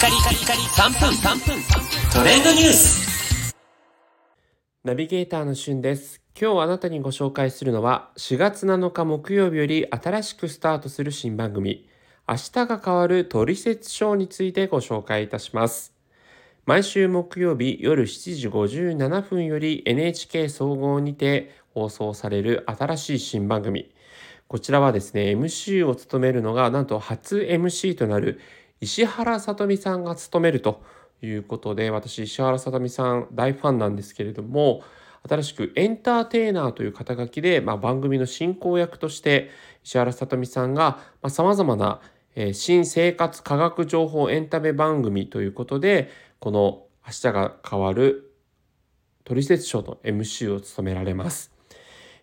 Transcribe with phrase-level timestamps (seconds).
[0.00, 1.62] カリカリカリ3分3分
[2.10, 3.54] トレンドニュース
[4.82, 6.22] ナビゲーターのしゅんです。
[6.40, 11.86] 今日あなたにご紹介するのは4月7日木曜日より新しくスタートする新番組
[12.26, 15.92] 明日が変わるトリセツショーについてご紹介いたします。
[16.64, 23.92] 毎週木曜日夜7時57分より NHK 総合にて放送される新しい新番組。
[24.48, 28.40] こちらはですね、MC を務めるのがなんと初 MC となる
[28.80, 30.82] 石原さとみさんが務めると
[31.22, 34.82] いうことで、私石原さとみさん大ファンなんですけれども、
[35.28, 39.50] 新しくエンターテイナーという肩書きで、まあ、番組の進行役として
[39.84, 40.98] 石原さとみさんが
[41.28, 42.00] さまざ、まな、
[42.34, 48.32] えー新生活科学情報エンタメ番組ということでこの「明日が変わる
[49.24, 51.52] トリセツショー」の MC を務められます。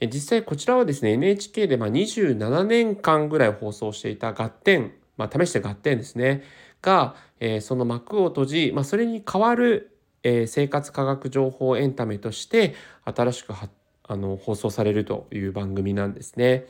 [0.00, 6.42] 実際こちらはですね NHK でまあ27年間ぐらい放送していた「ガッテン」まあ、試して「ガッテン」ですね
[6.80, 13.52] が、えーその幕を閉じ、まあ、それに代わる、えー生活科学情報エンタメとして新しく
[14.04, 16.66] あの放送されるという番組なんですね。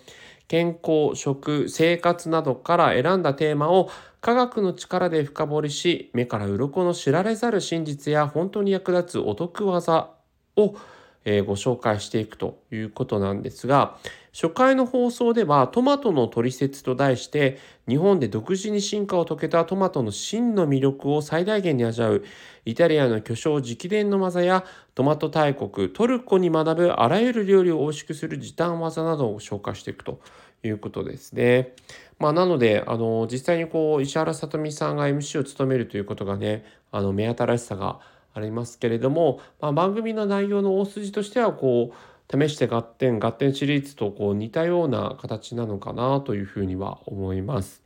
[0.48, 3.88] 健康食生活などから選んだテーマを
[4.20, 10.10] 科学の力で深掘りし目から鱗の知られざる真実や本当に役立つお得技
[10.56, 10.76] を、
[11.24, 13.96] ご紹介していくということなんですが
[14.32, 22.24] 初回の放送では「トマトのトリセツ」と題して日本で独自に進化を遂げたトマトの真の魅力を最大限に味わう
[22.64, 30.20] イタリアの巨匠直伝の技やトマト大国トルコに学ぶあらゆる料理を美味しくする時短技などを紹介していくと
[30.62, 31.74] いうことですね。
[32.18, 37.98] まあ、なのであの実際にこう石原さとみさんが MC を務めるということがねあの目新しさが
[38.34, 47.82] ありますけれども、まあ、番組の内容の大筋としてはこう試して合点合点シリーズとこう似たような形なのかなというふうには思います。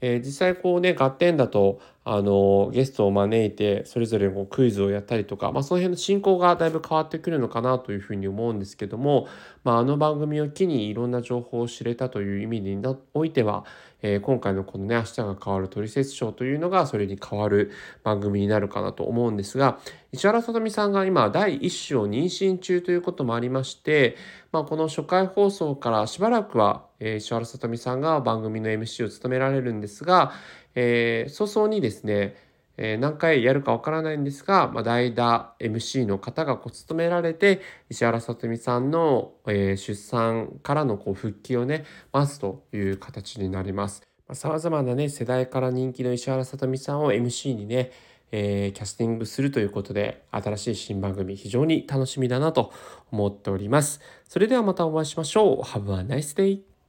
[0.00, 9.28] えー実際こうね合点だとあのゲストを招いてそれぞれこクイズをやったりとか、まあ、その辺の進行がだいぶ変わってくるのかなというふうに思うんですけども、
[9.62, 12.82] まあ、あの番組を機にいろんな情報を知れたという意味に
[13.14, 13.64] おいては、
[14.02, 17.70] えー今回のこのね「明日が変わるトリセツショー」というのがそれに変わる
[18.02, 19.78] 番組になるかなと思うんですが
[20.14, 24.16] 石原さとみさんが今第1子を妊娠中ということもありまして、
[24.52, 30.32] まあ、この初回放送からしばらくは、石原さとみさんが番組の MC を務められるんですが、
[30.74, 32.36] えー早々にですね、
[32.76, 37.60] えー何回やるかわからないんですが、まあ、代打 MC の方がこう務められて
[37.90, 44.02] 石原さとみさんの、えー出産からのこう復帰をね待つという形になります。
[44.32, 47.90] さまざ、まなね世代から人気の石原さとみさんを MC にね、
[48.30, 52.72] えーキャスティングするということで新しい新番組非常に楽しみだなと
[53.10, 54.00] 思っております。
[54.28, 55.60] それではまたお会いしましょう。
[55.60, 56.71] Have a nice day!